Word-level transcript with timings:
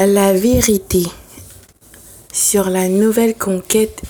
La 0.00 0.32
vérité 0.32 1.04
sur 2.32 2.68
la 2.68 2.88
nouvelle 2.88 3.36
conquête 3.36 4.02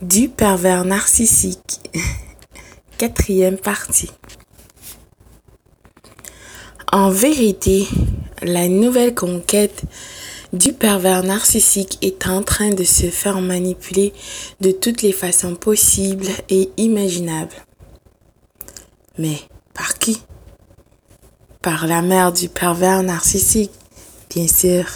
du 0.00 0.28
pervers 0.28 0.84
narcissique. 0.84 1.80
Quatrième 2.98 3.58
partie. 3.58 4.12
En 6.92 7.10
vérité, 7.10 7.88
la 8.42 8.68
nouvelle 8.68 9.12
conquête 9.12 9.82
du 10.52 10.72
pervers 10.72 11.24
narcissique 11.24 11.98
est 12.00 12.28
en 12.28 12.44
train 12.44 12.70
de 12.70 12.84
se 12.84 13.06
faire 13.06 13.40
manipuler 13.40 14.12
de 14.60 14.70
toutes 14.70 15.02
les 15.02 15.12
façons 15.12 15.56
possibles 15.56 16.28
et 16.48 16.70
imaginables. 16.76 17.56
Mais 19.18 19.40
par 19.74 19.98
qui? 19.98 20.22
Par 21.60 21.88
la 21.88 22.02
mère 22.02 22.32
du 22.32 22.48
pervers 22.48 23.02
narcissique, 23.02 23.72
bien 24.30 24.46
sûr. 24.46 24.86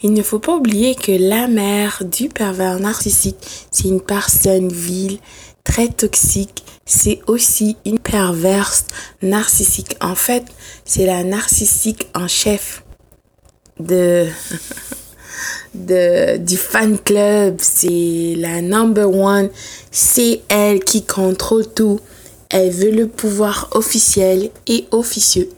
Il 0.00 0.12
ne 0.12 0.22
faut 0.22 0.38
pas 0.38 0.54
oublier 0.54 0.94
que 0.94 1.10
la 1.10 1.48
mère 1.48 2.04
du 2.04 2.28
pervers 2.28 2.78
narcissique, 2.78 3.34
c'est 3.72 3.88
une 3.88 4.00
personne 4.00 4.68
vile, 4.68 5.18
très 5.64 5.88
toxique. 5.88 6.62
C'est 6.86 7.20
aussi 7.26 7.76
une 7.84 7.98
perverse 7.98 8.84
narcissique. 9.22 9.96
En 10.00 10.14
fait, 10.14 10.44
c'est 10.84 11.04
la 11.04 11.24
narcissique 11.24 12.06
en 12.14 12.28
chef 12.28 12.84
de, 13.80 14.28
de, 15.74 16.36
du 16.36 16.56
fan 16.56 16.96
club. 16.96 17.56
C'est 17.58 18.36
la 18.36 18.62
number 18.62 19.12
one. 19.12 19.50
C'est 19.90 20.42
elle 20.48 20.78
qui 20.78 21.04
contrôle 21.06 21.66
tout. 21.66 21.98
Elle 22.50 22.70
veut 22.70 22.92
le 22.92 23.08
pouvoir 23.08 23.70
officiel 23.72 24.50
et 24.68 24.86
officieux. 24.92 25.50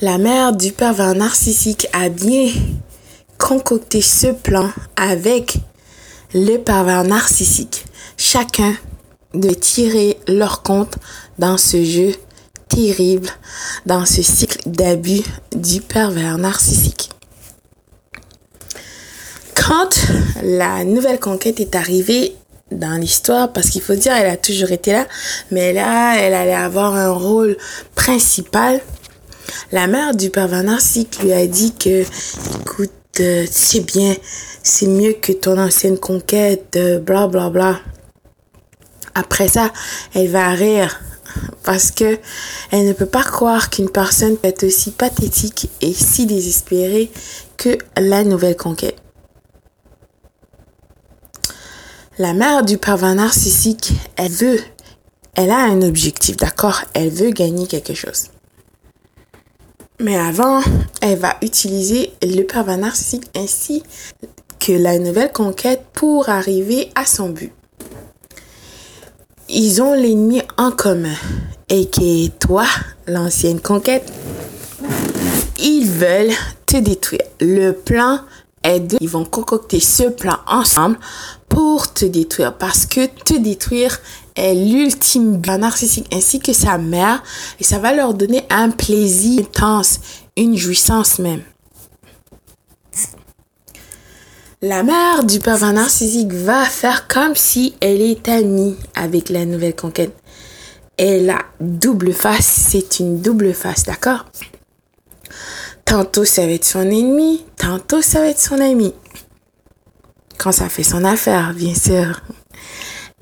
La 0.00 0.16
mère 0.16 0.52
du 0.52 0.70
pervers 0.70 1.16
narcissique 1.16 1.88
a 1.92 2.08
bien 2.08 2.52
concocté 3.36 4.00
ce 4.00 4.28
plan 4.28 4.70
avec 4.94 5.56
le 6.34 6.58
pervers 6.58 7.02
narcissique. 7.02 7.84
Chacun 8.16 8.76
de 9.34 9.50
tirer 9.50 10.16
leur 10.28 10.62
compte 10.62 10.98
dans 11.40 11.58
ce 11.58 11.82
jeu 11.82 12.14
terrible, 12.68 13.28
dans 13.86 14.06
ce 14.06 14.22
cycle 14.22 14.60
d'abus 14.66 15.22
du 15.56 15.80
pervers 15.80 16.38
narcissique. 16.38 17.10
Quand 19.56 19.90
la 20.44 20.84
nouvelle 20.84 21.18
conquête 21.18 21.58
est 21.58 21.74
arrivée 21.74 22.36
dans 22.70 23.00
l'histoire, 23.00 23.52
parce 23.52 23.70
qu'il 23.70 23.82
faut 23.82 23.96
dire, 23.96 24.12
elle 24.12 24.30
a 24.30 24.36
toujours 24.36 24.70
été 24.70 24.92
là, 24.92 25.08
mais 25.50 25.72
là, 25.72 26.20
elle 26.20 26.34
allait 26.34 26.54
avoir 26.54 26.94
un 26.94 27.10
rôle 27.10 27.56
principal 27.96 28.80
la 29.72 29.86
mère 29.86 30.14
du 30.14 30.30
pervers 30.30 30.64
narcissique 30.64 31.18
lui 31.22 31.32
a 31.32 31.46
dit 31.46 31.74
que, 31.74 32.02
écoute, 32.60 32.92
euh, 33.20 33.46
c'est 33.50 33.80
bien, 33.80 34.14
c'est 34.62 34.86
mieux 34.86 35.14
que 35.14 35.32
ton 35.32 35.58
ancienne 35.58 35.98
conquête, 35.98 36.76
euh, 36.76 36.98
bla 36.98 37.26
bla 37.26 37.50
bla. 37.50 37.80
Après 39.14 39.48
ça, 39.48 39.72
elle 40.14 40.28
va 40.28 40.50
rire 40.50 41.00
parce 41.64 41.90
que 41.90 42.18
elle 42.70 42.86
ne 42.86 42.92
peut 42.92 43.06
pas 43.06 43.24
croire 43.24 43.70
qu'une 43.70 43.90
personne 43.90 44.36
peut 44.36 44.48
être 44.48 44.64
aussi 44.64 44.90
pathétique 44.90 45.70
et 45.80 45.92
si 45.92 46.26
désespérée 46.26 47.10
que 47.56 47.76
la 47.96 48.24
nouvelle 48.24 48.56
conquête. 48.56 48.96
La 52.18 52.32
mère 52.32 52.64
du 52.64 52.78
pervers 52.78 53.14
narcissique, 53.14 53.92
elle 54.16 54.32
veut, 54.32 54.60
elle 55.34 55.50
a 55.50 55.58
un 55.58 55.82
objectif, 55.82 56.36
d'accord? 56.36 56.82
Elle 56.92 57.10
veut 57.10 57.30
gagner 57.30 57.68
quelque 57.68 57.94
chose. 57.94 58.30
Mais 60.00 60.16
avant, 60.16 60.60
elle 61.00 61.18
va 61.18 61.36
utiliser 61.42 62.12
le 62.22 62.42
pervers 62.42 62.78
ainsi 63.34 63.82
que 64.60 64.72
la 64.72 64.98
nouvelle 64.98 65.32
conquête 65.32 65.84
pour 65.92 66.28
arriver 66.28 66.90
à 66.94 67.04
son 67.04 67.30
but. 67.30 67.52
Ils 69.48 69.82
ont 69.82 69.94
l'ennemi 69.94 70.42
en 70.56 70.70
commun 70.70 71.16
et 71.68 71.88
que 71.88 72.28
toi, 72.28 72.64
l'ancienne 73.06 73.60
conquête, 73.60 74.12
ils 75.58 75.88
veulent 75.88 76.34
te 76.66 76.76
détruire. 76.76 77.22
Le 77.40 77.72
plan 77.72 78.20
est 78.62 78.80
de, 78.80 78.98
ils 79.00 79.08
vont 79.08 79.24
concocter 79.24 79.80
ce 79.80 80.04
plan 80.04 80.36
ensemble 80.46 80.98
pour 81.48 81.92
te 81.92 82.04
détruire 82.04 82.56
parce 82.56 82.86
que 82.86 83.06
te 83.06 83.34
détruire 83.34 83.98
l'ultime 84.54 85.36
but 85.36 85.58
narcissique 85.58 86.06
ainsi 86.12 86.38
que 86.40 86.52
sa 86.52 86.78
mère 86.78 87.22
et 87.58 87.64
ça 87.64 87.78
va 87.78 87.92
leur 87.92 88.14
donner 88.14 88.44
un 88.50 88.70
plaisir 88.70 89.40
intense, 89.40 90.00
une 90.36 90.56
jouissance 90.56 91.18
même. 91.18 91.42
La 94.60 94.82
mère 94.82 95.24
du 95.24 95.38
pervers 95.38 95.72
narcissique 95.72 96.32
va 96.32 96.64
faire 96.64 97.06
comme 97.06 97.36
si 97.36 97.74
elle 97.80 98.00
est 98.00 98.28
amie 98.28 98.76
avec 98.94 99.28
la 99.28 99.44
nouvelle 99.44 99.76
conquête. 99.76 100.16
Elle 100.96 101.30
a 101.30 101.44
double 101.60 102.12
face, 102.12 102.66
c'est 102.70 102.98
une 102.98 103.20
double 103.20 103.54
face, 103.54 103.84
d'accord? 103.84 104.24
Tantôt 105.84 106.24
ça 106.24 106.44
va 106.44 106.52
être 106.52 106.64
son 106.64 106.90
ennemi, 106.90 107.44
tantôt 107.56 108.02
ça 108.02 108.20
va 108.20 108.28
être 108.28 108.40
son 108.40 108.60
ami 108.60 108.92
quand 110.38 110.52
ça 110.52 110.68
fait 110.68 110.84
son 110.84 111.04
affaire, 111.04 111.52
bien 111.52 111.74
sûr. 111.74 112.20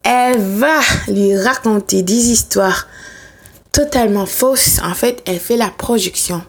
Elle 0.08 0.38
va 0.38 0.78
lui 1.08 1.36
raconter 1.36 2.04
des 2.04 2.30
histoires 2.30 2.86
totalement 3.72 4.24
fausses. 4.24 4.78
En 4.84 4.94
fait, 4.94 5.20
elle 5.26 5.40
fait 5.40 5.56
la 5.56 5.68
projection, 5.68 6.44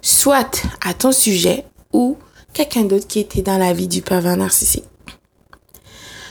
soit 0.00 0.62
à 0.86 0.94
ton 0.94 1.10
sujet 1.10 1.64
ou 1.92 2.16
quelqu'un 2.52 2.84
d'autre 2.84 3.08
qui 3.08 3.18
était 3.18 3.42
dans 3.42 3.58
la 3.58 3.72
vie 3.72 3.88
du 3.88 4.00
pervers 4.00 4.36
narcissique. 4.36 4.84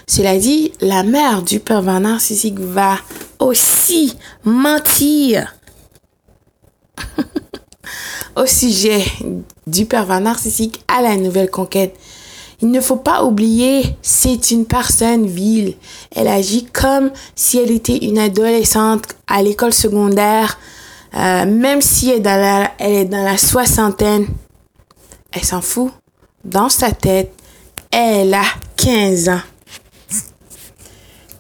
Cela 0.07 0.37
dit, 0.37 0.71
la 0.79 1.03
mère 1.03 1.41
du 1.41 1.59
pervers 1.59 1.99
narcissique 1.99 2.59
va 2.59 2.95
aussi 3.39 4.17
mentir 4.45 5.53
au 8.37 8.45
sujet 8.45 9.03
du 9.67 9.85
pervers 9.85 10.21
narcissique 10.21 10.81
à 10.87 11.01
la 11.01 11.17
nouvelle 11.17 11.51
conquête. 11.51 11.93
Il 12.59 12.71
ne 12.71 12.81
faut 12.81 12.95
pas 12.97 13.23
oublier, 13.23 13.95
c'est 14.01 14.49
une 14.49 14.65
personne 14.65 15.27
vile. 15.27 15.75
Elle 16.15 16.27
agit 16.27 16.65
comme 16.65 17.11
si 17.35 17.59
elle 17.59 17.69
était 17.69 17.97
une 17.97 18.17
adolescente 18.17 19.03
à 19.27 19.43
l'école 19.43 19.73
secondaire, 19.73 20.57
euh, 21.15 21.45
même 21.45 21.81
si 21.81 22.09
elle 22.09 22.17
est, 22.17 22.21
dans 22.21 22.41
la, 22.41 22.71
elle 22.79 22.93
est 22.93 23.05
dans 23.05 23.23
la 23.23 23.37
soixantaine. 23.37 24.27
Elle 25.31 25.43
s'en 25.43 25.61
fout. 25.61 25.91
Dans 26.43 26.69
sa 26.69 26.91
tête, 26.91 27.31
elle 27.91 28.33
a 28.33 28.45
15 28.77 29.29
ans. 29.29 29.41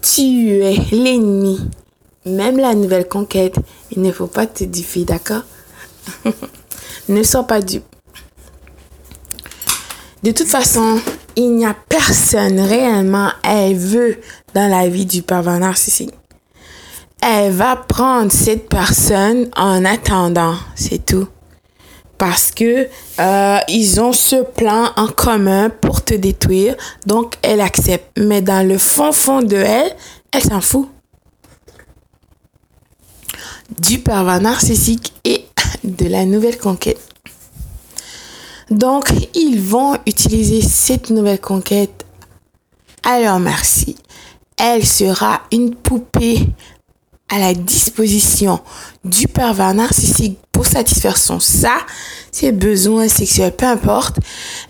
Tu 0.01 0.61
es 0.61 0.77
l'ennemi. 0.91 1.59
Même 2.25 2.57
la 2.57 2.75
nouvelle 2.75 3.07
conquête, 3.07 3.55
il 3.91 4.01
ne 4.01 4.11
faut 4.11 4.27
pas 4.27 4.45
te 4.45 4.63
differ, 4.63 5.03
d'accord? 5.03 5.43
Ne 7.09 7.23
sois 7.23 7.43
pas 7.43 7.61
dupe. 7.61 7.96
De 10.23 10.31
toute 10.31 10.47
façon, 10.47 10.99
il 11.35 11.55
n'y 11.55 11.65
a 11.65 11.75
personne 11.89 12.59
réellement 12.59 13.29
elle 13.43 13.75
veut 13.75 14.19
dans 14.53 14.67
la 14.67 14.89
vie 14.89 15.05
du 15.05 15.21
pervers 15.21 15.59
narcissique. 15.59 16.13
Elle 17.21 17.51
va 17.51 17.75
prendre 17.75 18.31
cette 18.31 18.69
personne 18.69 19.49
en 19.55 19.85
attendant, 19.85 20.55
c'est 20.75 21.05
tout. 21.05 21.27
Parce 22.17 22.51
que 22.51 22.87
euh, 23.19 23.59
ils 23.67 24.01
ont 24.01 24.13
ce 24.13 24.43
plan 24.43 24.91
en 24.97 25.07
commun 25.07 25.69
pour 25.69 26.03
te 26.03 26.15
détruire, 26.15 26.75
donc 27.05 27.35
elle 27.43 27.61
accepte. 27.61 28.09
Mais 28.17 28.41
dans 28.41 28.67
le 28.67 28.77
fond 28.79 29.11
fond 29.11 29.41
de 29.41 29.57
elle, 29.57 29.95
elle 30.31 30.43
s'en 30.43 30.61
fout 30.61 30.89
du 33.79 33.99
pervers 33.99 34.41
narcissique 34.41 35.13
et 35.23 35.45
de 35.83 36.07
la 36.07 36.25
nouvelle 36.25 36.57
conquête. 36.57 36.99
Donc, 38.69 39.11
ils 39.33 39.61
vont 39.61 39.97
utiliser 40.05 40.61
cette 40.61 41.09
nouvelle 41.09 41.39
conquête 41.39 42.05
à 43.03 43.19
leur 43.21 43.39
merci. 43.39 43.95
Elle 44.57 44.85
sera 44.85 45.41
une 45.51 45.73
poupée 45.75 46.47
à 47.29 47.39
la 47.39 47.53
disposition 47.53 48.59
du 49.03 49.27
pervers 49.27 49.73
narcissique 49.73 50.39
pour 50.51 50.65
satisfaire 50.65 51.17
son 51.17 51.39
ça, 51.39 51.77
ses 52.31 52.51
besoins 52.51 53.07
sexuels, 53.07 53.51
peu 53.55 53.65
importe, 53.65 54.17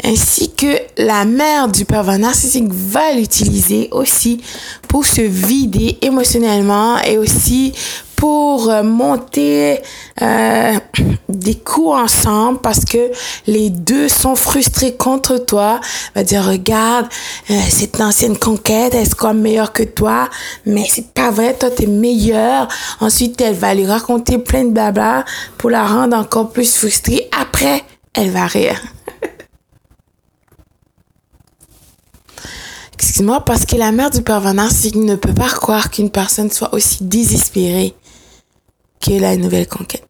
ainsi 0.04 0.52
que 0.52 0.76
la 0.98 1.24
mère 1.24 1.68
du 1.68 1.86
pervers 1.86 2.20
narcissique 2.20 2.72
va 2.72 3.14
l'utiliser 3.14 3.90
aussi 3.92 4.42
pour 4.88 5.06
se 5.06 5.22
vider 5.22 5.98
émotionnellement 6.02 7.00
et 7.00 7.18
aussi 7.18 7.74
pour 8.18 8.70
euh, 8.70 8.84
monter 8.84 9.80
euh, 10.22 10.74
des 11.30 11.56
coups 11.56 11.96
ensemble 11.96 12.60
parce 12.60 12.84
que 12.84 13.12
les 13.46 13.70
deux 13.70 14.10
sont 14.10 14.36
frustrés 14.36 14.96
contre 14.98 15.38
toi. 15.38 15.80
Va 16.16 16.24
dire 16.24 16.44
regarde 16.44 17.06
euh, 17.50 17.60
cette 17.70 18.02
ancienne 18.02 18.38
conquête, 18.38 18.94
elle 18.94 19.08
sera 19.08 19.34
meilleure 19.34 19.72
que 19.72 19.84
toi, 19.84 20.30
mais 20.66 20.86
c'est 20.90 21.14
pas 21.14 21.32
vrai, 21.32 21.54
toi 21.54 21.70
t'es 21.70 21.86
meilleur. 21.86 22.68
Ensuite 23.00 23.40
elle 23.40 23.56
va 23.56 23.74
lui 23.74 23.86
raconter 23.86 24.40
plein 24.40 24.66
de 24.66 24.72
blabla 24.72 25.24
pour 25.58 25.70
la 25.70 25.86
rendre 25.86 26.18
encore 26.18 26.50
plus 26.50 26.76
frustrée. 26.76 27.30
Après 27.40 27.84
elle 28.14 28.32
va 28.32 28.48
rire. 28.48 28.82
Excuse-moi, 32.94 33.42
parce 33.42 33.66
que 33.68 33.76
la 33.76 33.92
mère 33.92 34.10
du 34.10 34.24
pervenant 34.24 34.70
ne 34.96 35.16
peut 35.16 35.34
pas 35.34 35.50
croire 35.50 35.92
qu'une 35.92 36.10
personne 36.10 36.50
soit 36.50 36.74
aussi 36.74 37.04
désespérée 37.04 37.94
que 39.00 39.20
la 39.20 39.38
nouvelle 39.38 39.68
conquête. 39.68 40.08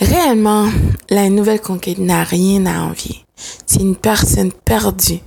Réellement, 0.00 0.68
la 1.10 1.30
nouvelle 1.30 1.60
conquête 1.60 1.98
n'a 1.98 2.24
rien 2.24 2.66
à 2.66 2.82
envier. 2.82 3.24
C'est 3.66 3.80
une 3.80 3.96
personne 3.96 4.52
perdue, 4.52 5.20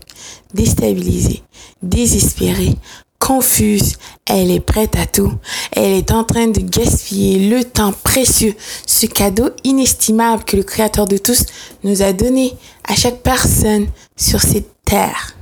déstabilisée, 0.54 1.44
désespérée, 1.82 2.76
confuse. 3.20 3.94
Elle 4.26 4.52
est 4.52 4.60
prête 4.60 4.96
à 4.96 5.06
tout. 5.06 5.34
Elle 5.72 5.94
est 5.94 6.12
en 6.12 6.24
train 6.24 6.48
de 6.48 6.60
gaspiller 6.60 7.50
le 7.50 7.64
temps 7.64 7.94
précieux, 7.94 8.56
ce 8.86 9.06
cadeau 9.06 9.50
inestimable 9.64 10.44
que 10.44 10.58
le 10.58 10.64
Créateur 10.64 11.08
de 11.08 11.18
tous 11.18 11.46
nous 11.84 12.02
a 12.02 12.14
donné 12.14 12.54
à 12.88 12.96
chaque 12.96 13.22
personne 13.22 13.88
sur 14.16 14.42
cette 14.42 14.70
terre. 14.84 15.37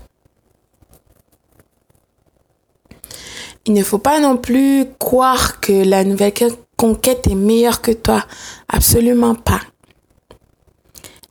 Il 3.65 3.73
ne 3.73 3.83
faut 3.83 3.97
pas 3.97 4.19
non 4.19 4.37
plus 4.37 4.85
croire 4.99 5.59
que 5.59 5.71
la 5.71 6.03
nouvelle 6.03 6.33
conquête 6.77 7.27
est 7.27 7.35
meilleure 7.35 7.81
que 7.81 7.91
toi. 7.91 8.23
Absolument 8.69 9.35
pas. 9.35 9.61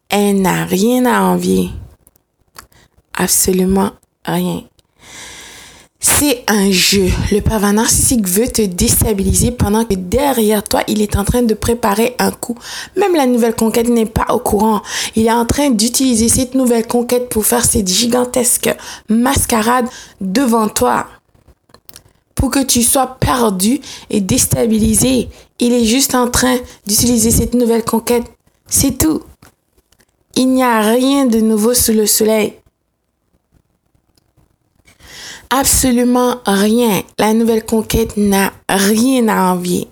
Elle 0.09 0.43
n'a 0.43 0.65
rien 0.65 1.07
à 1.07 1.23
envier. 1.23 1.71
Absolument 3.17 3.93
rien. 4.25 4.63
C'est 6.01 6.45
un 6.49 6.71
jeu. 6.71 7.09
Le 7.33 7.41
pervers 7.41 7.73
narcissique 7.73 8.29
veut 8.29 8.49
te 8.49 8.63
déstabiliser 8.63 9.53
pendant 9.53 9.85
que 9.85 9.95
derrière 9.95 10.63
toi, 10.63 10.83
il 10.87 11.01
est 11.01 11.17
en 11.17 11.25
train 11.25 11.43
de 11.43 11.55
préparer 11.55 12.15
un 12.19 12.31
coup. 12.31 12.59
Même 12.97 13.15
la 13.15 13.27
nouvelle 13.27 13.55
conquête 13.55 13.89
n'est 13.89 14.05
pas 14.05 14.27
au 14.35 14.39
courant. 14.39 14.83
Il 15.17 15.27
est 15.27 15.33
en 15.33 15.47
train 15.47 15.71
d'utiliser 15.71 16.29
cette 16.29 16.55
nouvelle 16.55 16.87
conquête 16.87 17.31
pour 17.31 17.47
faire 17.47 17.65
cette 17.65 17.89
gigantesque 17.89 18.75
mascarade 19.09 19.87
devant 20.21 20.69
toi 20.69 21.07
pour 22.35 22.51
que 22.51 22.63
tu 22.63 22.83
sois 22.83 23.17
perdu 23.21 23.81
et 24.11 24.21
déstabilisé. 24.21 25.29
Il 25.59 25.73
est 25.73 25.85
juste 25.85 26.15
en 26.15 26.31
train 26.31 26.57
d'utiliser 26.87 27.31
cette 27.31 27.55
nouvelle 27.55 27.85
conquête. 27.85 28.25
C'est 28.67 28.99
tout. 28.99 29.23
Il 30.37 30.49
n'y 30.49 30.63
a 30.63 30.81
rien 30.81 31.27
de 31.27 31.39
nouveau 31.39 31.75
sous 31.75 31.93
le 31.93 32.07
soleil. 32.07 32.55
Absolument 35.51 36.41
rien. 36.47 37.03
La 37.19 37.33
nouvelle 37.33 37.65
conquête 37.65 38.17
n'a 38.17 38.53
rien 38.69 39.29
à 39.29 39.53
envier. 39.53 39.89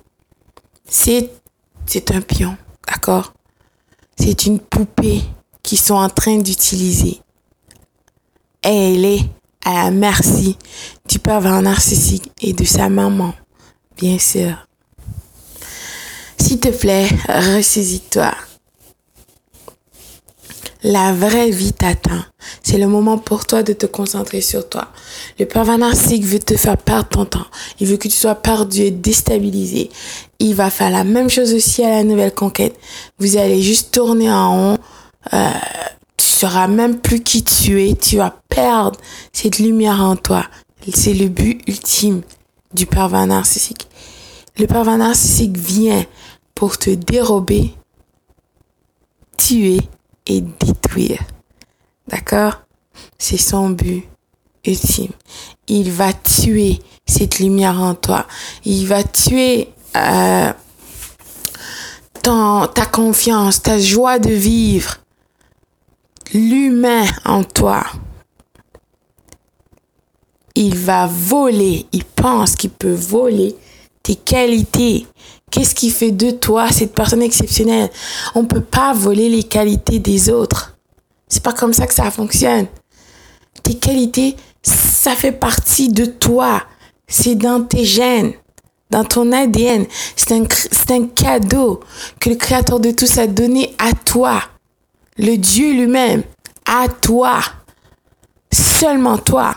C'est, 0.88 1.30
c'est 1.86 2.10
un 2.10 2.20
pion, 2.20 2.56
d'accord? 2.88 3.32
C'est 4.16 4.46
une 4.46 4.58
poupée 4.58 5.22
qu'ils 5.62 5.78
sont 5.78 5.94
en 5.94 6.08
train 6.08 6.38
d'utiliser. 6.38 7.20
Elle 8.62 9.04
est 9.04 9.24
à 9.64 9.84
la 9.84 9.90
merci 9.90 10.56
du 11.08 11.18
pervers 11.18 11.62
narcissique 11.62 12.30
et 12.40 12.52
de 12.52 12.64
sa 12.64 12.88
maman, 12.88 13.34
bien 13.96 14.18
sûr. 14.18 14.66
S'il 16.38 16.60
te 16.60 16.68
plaît, 16.68 17.08
ressaisis-toi. 17.28 18.32
La 20.84 21.12
vraie 21.12 21.50
vie 21.50 21.72
t'attend. 21.72 22.22
C'est 22.64 22.76
le 22.76 22.88
moment 22.88 23.16
pour 23.16 23.46
toi 23.46 23.62
de 23.62 23.72
te 23.72 23.86
concentrer 23.86 24.40
sur 24.40 24.68
toi. 24.68 24.88
Le 25.38 25.46
pervers 25.46 25.78
narcissique 25.78 26.24
veut 26.24 26.40
te 26.40 26.56
faire 26.56 26.76
perdre 26.76 27.08
ton 27.08 27.24
temps. 27.24 27.46
Il 27.78 27.86
veut 27.86 27.96
que 27.96 28.08
tu 28.08 28.16
sois 28.16 28.34
perdu 28.34 28.80
et 28.80 28.90
déstabilisé. 28.90 29.90
Il 30.40 30.56
va 30.56 30.70
faire 30.70 30.90
la 30.90 31.04
même 31.04 31.30
chose 31.30 31.54
aussi 31.54 31.84
à 31.84 31.90
la 31.90 32.02
nouvelle 32.02 32.34
conquête. 32.34 32.76
Vous 33.18 33.36
allez 33.36 33.62
juste 33.62 33.94
tourner 33.94 34.30
en 34.30 34.50
rond. 34.50 34.78
Euh, 35.32 35.50
sauras 36.42 36.66
même 36.66 36.98
plus 36.98 37.22
qui 37.22 37.44
tu 37.44 37.80
es, 37.80 37.94
tu 37.94 38.16
vas 38.16 38.34
perdre 38.48 38.98
cette 39.32 39.60
lumière 39.60 40.00
en 40.00 40.16
toi. 40.16 40.44
C'est 40.92 41.14
le 41.14 41.28
but 41.28 41.62
ultime 41.68 42.22
du 42.74 42.84
pervers 42.86 43.26
narcissique. 43.26 43.86
Le 44.58 44.66
pervers 44.66 44.98
narcissique 44.98 45.56
vient 45.56 46.04
pour 46.54 46.78
te 46.78 46.90
dérober, 46.90 47.74
tuer 49.36 49.80
et 50.26 50.40
détruire. 50.40 51.20
D'accord? 52.08 52.62
C'est 53.18 53.36
son 53.36 53.70
but 53.70 54.08
ultime. 54.66 55.12
Il 55.68 55.92
va 55.92 56.12
tuer 56.12 56.80
cette 57.06 57.38
lumière 57.38 57.80
en 57.80 57.94
toi. 57.94 58.26
Il 58.64 58.86
va 58.88 59.04
tuer 59.04 59.68
euh, 59.96 60.52
ta 62.22 62.86
confiance, 62.90 63.62
ta 63.62 63.78
joie 63.78 64.18
de 64.18 64.30
vivre 64.30 65.01
l'humain 66.32 67.04
en 67.24 67.44
toi. 67.44 67.84
Il 70.54 70.76
va 70.76 71.06
voler, 71.06 71.86
il 71.92 72.04
pense 72.04 72.56
qu'il 72.56 72.70
peut 72.70 72.92
voler 72.92 73.56
tes 74.02 74.16
qualités. 74.16 75.06
Qu'est-ce 75.50 75.74
qui 75.74 75.90
fait 75.90 76.10
de 76.10 76.30
toi 76.30 76.70
cette 76.70 76.94
personne 76.94 77.22
exceptionnelle? 77.22 77.90
On 78.34 78.44
peut 78.44 78.62
pas 78.62 78.92
voler 78.92 79.28
les 79.28 79.42
qualités 79.42 79.98
des 79.98 80.30
autres. 80.30 80.76
C'est 81.28 81.42
pas 81.42 81.52
comme 81.52 81.72
ça 81.72 81.86
que 81.86 81.94
ça 81.94 82.10
fonctionne. 82.10 82.66
Tes 83.62 83.74
qualités, 83.74 84.36
ça 84.62 85.14
fait 85.14 85.32
partie 85.32 85.88
de 85.88 86.04
toi. 86.04 86.62
C'est 87.06 87.34
dans 87.34 87.62
tes 87.64 87.84
gènes, 87.84 88.32
dans 88.90 89.04
ton 89.04 89.32
ADN. 89.32 89.86
C'est 90.16 90.32
un, 90.32 90.42
un 90.42 91.06
cadeau 91.08 91.80
que 92.20 92.30
le 92.30 92.36
Créateur 92.36 92.80
de 92.80 92.90
tous 92.90 93.18
a 93.18 93.26
donné 93.26 93.74
à 93.78 93.92
toi 93.92 94.42
le 95.18 95.36
Dieu 95.36 95.72
lui-même, 95.72 96.22
à 96.66 96.88
toi, 96.88 97.40
seulement 98.52 99.18
toi. 99.18 99.56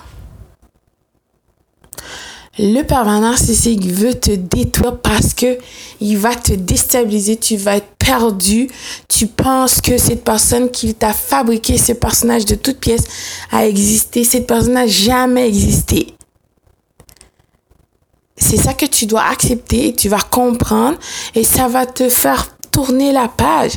Le 2.57 2.83
pervers 2.83 3.19
narcissique 3.19 3.85
veut 3.85 4.13
te 4.13 4.31
détruire 4.31 5.01
parce 5.01 5.33
que 5.33 5.57
il 5.99 6.17
va 6.17 6.33
te 6.35 6.53
déstabiliser, 6.53 7.35
tu 7.35 7.57
vas 7.57 7.77
être 7.77 7.95
perdu, 7.99 8.69
tu 9.09 9.27
penses 9.27 9.81
que 9.81 9.97
cette 9.97 10.23
personne 10.23 10.71
qui 10.71 10.93
t'a 10.93 11.11
fabriqué 11.11 11.77
ce 11.77 11.91
personnage 11.91 12.45
de 12.45 12.55
toute 12.55 12.79
pièce 12.79 13.03
a 13.51 13.67
existé, 13.67 14.23
cette 14.23 14.47
personne 14.47 14.73
n'a 14.73 14.87
jamais 14.87 15.49
existé. 15.49 16.15
C'est 18.37 18.57
ça 18.57 18.73
que 18.73 18.85
tu 18.85 19.05
dois 19.05 19.23
accepter, 19.23 19.93
tu 19.93 20.07
vas 20.07 20.21
comprendre 20.21 20.97
et 21.33 21.43
ça 21.43 21.67
va 21.67 21.85
te 21.85 22.07
faire 22.07 22.55
tourner 22.71 23.11
la 23.11 23.27
page. 23.27 23.73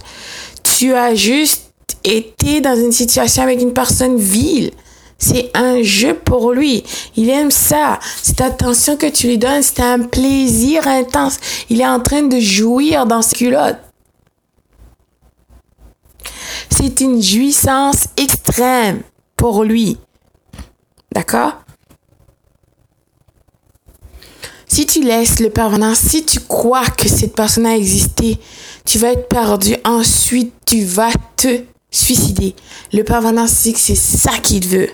Tu 0.63 0.95
as 0.95 1.17
juste 1.17 1.68
été 2.05 2.61
dans 2.61 2.77
une 2.77 2.93
situation 2.93 3.43
avec 3.43 3.61
une 3.61 3.73
personne 3.73 4.17
vile. 4.17 4.73
C'est 5.19 5.51
un 5.55 5.83
jeu 5.83 6.15
pour 6.15 6.53
lui. 6.53 6.85
Il 7.17 7.29
aime 7.29 7.51
ça. 7.51 7.99
Cette 8.23 8.41
attention 8.41 8.97
que 8.97 9.07
tu 9.07 9.27
lui 9.27 9.39
donnes, 9.39 9.63
c'est 9.63 9.81
un 9.81 10.01
plaisir 10.01 10.87
intense. 10.87 11.39
Il 11.69 11.81
est 11.81 11.87
en 11.87 12.01
train 12.01 12.23
de 12.23 12.39
jouir 12.39 13.05
dans 13.05 13.23
ses 13.23 13.35
culottes. 13.35 13.79
C'est 16.71 17.01
une 17.01 17.21
jouissance 17.21 18.07
extrême 18.17 19.03
pour 19.37 19.65
lui. 19.65 19.97
D'accord? 21.13 21.55
Si 24.69 24.87
tu 24.87 25.03
laisses 25.03 25.41
le 25.41 25.51
pervenant, 25.51 25.95
si 25.97 26.25
tu 26.25 26.39
crois 26.39 26.87
que 26.87 27.09
cette 27.09 27.35
personne 27.35 27.67
a 27.67 27.77
existé, 27.77 28.39
tu 28.85 28.99
vas 28.99 29.13
être 29.13 29.27
perdu. 29.27 29.75
Ensuite, 29.85 30.53
tu 30.67 30.85
vas 30.85 31.11
te 31.37 31.63
suicider. 31.91 32.55
Le 32.93 33.03
pervers 33.03 33.33
narcissique, 33.33 33.79
c'est 33.79 33.95
ça 33.95 34.33
qu'il 34.39 34.67
veut. 34.67 34.89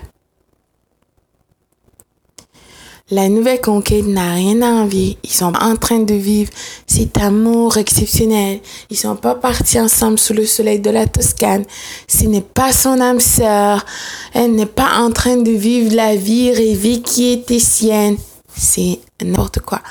La 3.11 3.29
nouvelle 3.29 3.61
conquête 3.61 4.07
n'a 4.07 4.33
rien 4.33 4.63
à 4.63 4.65
envier. 4.65 5.19
Ils 5.23 5.29
sont 5.29 5.53
en 5.61 5.75
train 5.75 5.99
de 5.99 6.15
vivre 6.15 6.49
cet 6.87 7.19
amour 7.19 7.77
exceptionnel. 7.77 8.61
Ils 8.89 8.97
sont 8.97 9.15
pas 9.15 9.35
partis 9.35 9.79
ensemble 9.79 10.17
sous 10.17 10.33
le 10.33 10.43
soleil 10.47 10.79
de 10.79 10.89
la 10.89 11.05
Toscane. 11.05 11.65
Ce 12.07 12.23
n'est 12.23 12.41
pas 12.41 12.73
son 12.73 12.99
âme 12.99 13.19
sœur. 13.19 13.85
Elle 14.33 14.55
n'est 14.55 14.65
pas 14.65 14.97
en 14.97 15.11
train 15.11 15.37
de 15.37 15.51
vivre 15.51 15.95
la 15.95 16.15
vie 16.15 16.51
rêvée 16.51 17.01
qui 17.01 17.31
était 17.31 17.59
sienne. 17.59 18.17
C'est 18.57 18.99
n'importe 19.21 19.59
quoi. 19.59 19.81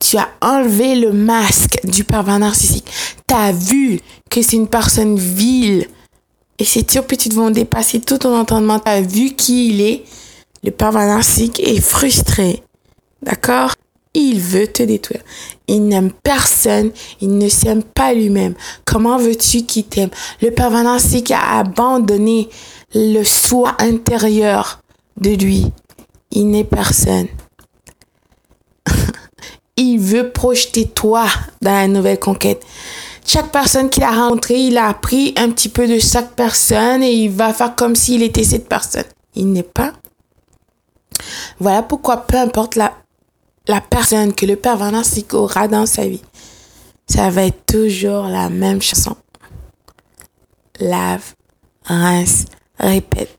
Tu 0.00 0.16
as 0.16 0.30
enlevé 0.40 0.94
le 0.94 1.12
masque 1.12 1.78
du 1.84 2.04
pervers 2.04 2.38
narcissique. 2.38 2.90
Tu 3.28 3.34
as 3.34 3.52
vu 3.52 4.00
que 4.30 4.40
c'est 4.40 4.56
une 4.56 4.68
personne 4.68 5.18
vile 5.18 5.88
et 6.62 6.64
ces 6.64 6.84
turpitudes 6.84 7.34
vont 7.34 7.50
dépasser 7.50 8.00
tout 8.00 8.18
ton 8.18 8.38
entendement. 8.38 8.80
Vu 9.00 9.32
qui 9.32 9.70
il 9.70 9.80
est? 9.80 10.04
Le 10.62 10.70
pervers 10.70 11.08
narcissique 11.08 11.58
est 11.58 11.80
frustré. 11.80 12.62
D'accord? 13.20 13.74
Il 14.14 14.38
veut 14.38 14.68
te 14.68 14.84
détruire. 14.84 15.22
Il 15.66 15.88
n'aime 15.88 16.12
personne. 16.12 16.92
Il 17.20 17.36
ne 17.36 17.48
s'aime 17.48 17.82
pas 17.82 18.14
lui-même. 18.14 18.54
Comment 18.84 19.18
veux-tu 19.18 19.62
qu'il 19.62 19.86
t'aime? 19.86 20.10
Le 20.40 20.52
pervers 20.52 20.84
narcissique 20.84 21.32
a 21.32 21.58
abandonné 21.58 22.48
le 22.94 23.24
soi 23.24 23.74
intérieur 23.80 24.82
de 25.20 25.30
lui. 25.30 25.66
Il 26.30 26.48
n'est 26.48 26.62
personne. 26.62 27.26
il 29.76 29.98
veut 29.98 30.30
projeter 30.30 30.86
toi 30.86 31.26
dans 31.60 31.72
la 31.72 31.88
nouvelle 31.88 32.20
conquête. 32.20 32.64
Chaque 33.26 33.52
personne 33.52 33.88
qu'il 33.88 34.02
a 34.02 34.10
rencontrée, 34.10 34.60
il 34.60 34.76
a 34.76 34.88
appris 34.88 35.32
un 35.36 35.50
petit 35.50 35.68
peu 35.68 35.86
de 35.86 35.98
chaque 35.98 36.32
personne 36.32 37.02
et 37.02 37.12
il 37.12 37.30
va 37.30 37.54
faire 37.54 37.74
comme 37.74 37.94
s'il 37.94 38.22
était 38.22 38.44
cette 38.44 38.68
personne. 38.68 39.04
Il 39.34 39.52
n'est 39.52 39.62
pas. 39.62 39.92
Voilà 41.58 41.82
pourquoi 41.82 42.26
peu 42.26 42.36
importe 42.36 42.76
la, 42.76 42.92
personne 43.88 44.34
que 44.34 44.44
le 44.44 44.56
père 44.56 44.78
narcissique 44.90 45.34
aura 45.34 45.68
dans 45.68 45.86
sa 45.86 46.06
vie, 46.06 46.22
ça 47.06 47.30
va 47.30 47.44
être 47.44 47.64
toujours 47.66 48.24
la 48.24 48.48
même 48.48 48.82
chanson. 48.82 49.16
Lave, 50.80 51.34
rince, 51.84 52.46
répète. 52.78 53.38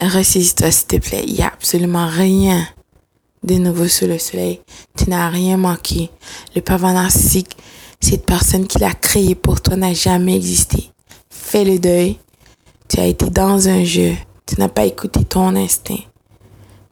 Ressaisis-toi 0.00 0.70
s'il 0.70 0.86
te 0.86 0.96
plaît. 0.96 1.24
Il 1.26 1.34
n'y 1.34 1.42
a 1.42 1.48
absolument 1.48 2.06
rien 2.06 2.66
de 3.42 3.54
nouveau 3.54 3.88
sous 3.88 4.06
le 4.06 4.18
soleil. 4.18 4.60
Tu 4.96 5.08
n'as 5.08 5.28
rien 5.28 5.56
manqué. 5.56 6.10
Le 6.54 6.60
pervers 6.60 6.92
narcissique, 6.92 7.56
cette 8.00 8.26
personne 8.26 8.66
qui 8.66 8.78
l'a 8.78 8.94
créé 8.94 9.34
pour 9.34 9.60
toi 9.60 9.76
n'a 9.76 9.94
jamais 9.94 10.36
existé. 10.36 10.90
Fais 11.30 11.64
le 11.64 11.78
deuil. 11.78 12.18
Tu 12.88 12.98
as 12.98 13.06
été 13.06 13.30
dans 13.30 13.68
un 13.68 13.84
jeu. 13.84 14.14
Tu 14.46 14.58
n'as 14.58 14.68
pas 14.68 14.84
écouté 14.84 15.24
ton 15.24 15.54
instinct. 15.54 16.02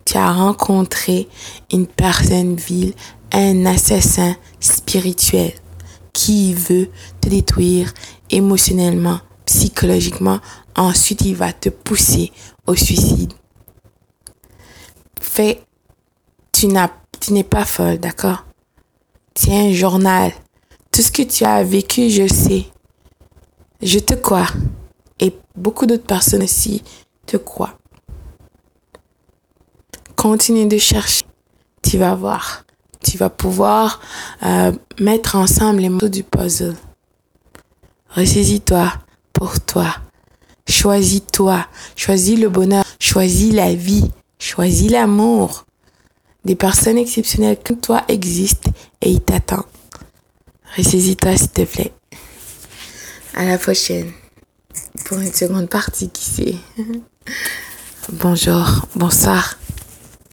Tu 0.05 0.17
as 0.17 0.33
rencontré 0.33 1.29
une 1.73 1.87
personne 1.87 2.55
vile, 2.55 2.95
un 3.33 3.67
assassin 3.67 4.37
spirituel 4.61 5.53
qui 6.13 6.55
veut 6.55 6.89
te 7.21 7.29
détruire 7.29 7.93
émotionnellement, 8.31 9.21
psychologiquement. 9.45 10.41
Ensuite, 10.77 11.23
il 11.23 11.35
va 11.35 11.53
te 11.53 11.69
pousser 11.69 12.33
au 12.67 12.75
suicide. 12.75 13.33
Fais 15.21 15.63
tu 16.59 16.67
n'as, 16.67 16.91
tu 17.21 17.33
n'es 17.33 17.45
pas 17.45 17.65
folle, 17.65 17.99
d'accord? 17.99 18.45
Tiens 19.35 19.67
un 19.67 19.73
journal. 19.73 20.33
Tout 20.99 21.05
ce 21.05 21.13
que 21.13 21.23
tu 21.23 21.45
as 21.45 21.63
vécu, 21.63 22.11
je 22.11 22.27
sais. 22.27 22.67
Je 23.81 24.01
te 24.01 24.15
crois. 24.15 24.49
Et 25.21 25.33
beaucoup 25.55 25.87
d'autres 25.87 26.03
personnes 26.03 26.43
aussi 26.43 26.83
te 27.25 27.37
croient. 27.37 27.79
Continue 30.17 30.67
de 30.67 30.77
chercher. 30.77 31.25
Tu 31.85 31.99
vas 31.99 32.17
voir. 32.17 32.65
Tu 33.01 33.17
vas 33.17 33.31
pouvoir 33.31 34.01
euh, 34.43 34.73
mettre 34.99 35.37
ensemble 35.37 35.83
les 35.83 35.89
morceaux 35.89 36.09
du 36.09 36.25
puzzle. 36.25 36.75
Ressaisis-toi 38.17 38.93
pour 39.33 39.61
toi. 39.61 39.95
Choisis-toi. 40.69 41.65
Choisis 41.95 42.37
le 42.37 42.49
bonheur. 42.49 42.83
Choisis 42.99 43.55
la 43.55 43.73
vie. 43.73 44.11
Choisis 44.41 44.91
l'amour. 44.91 45.65
Des 46.45 46.57
personnes 46.57 46.99
exceptionnelles 46.99 47.61
comme 47.65 47.79
toi 47.79 48.03
existent 48.09 48.73
et 49.01 49.13
ils 49.13 49.21
t'attendent. 49.21 49.63
Ressaisis-toi 50.77 51.37
s'il 51.37 51.51
te 51.51 51.63
plaît. 51.63 51.93
À 53.35 53.45
la 53.45 53.59
prochaine. 53.59 54.13
Pour 55.05 55.19
une 55.19 55.33
seconde 55.33 55.69
partie, 55.69 56.11
qui 56.11 56.25
sait. 56.25 56.55
Bonjour, 58.13 58.87
bonsoir. 58.95 59.59